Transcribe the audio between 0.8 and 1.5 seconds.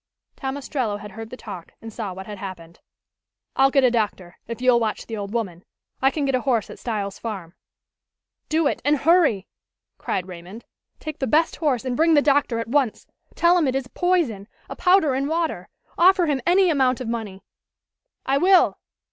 had heard the